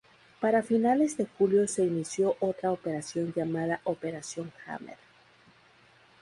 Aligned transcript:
Para 0.39 0.63
finales 0.63 1.15
de 1.17 1.27
julio 1.27 1.67
se 1.67 1.83
inició 1.83 2.35
otra 2.39 2.71
operación 2.71 3.31
llamada 3.35 3.81
"Operación 3.83 4.51
Hammer". 4.65 4.97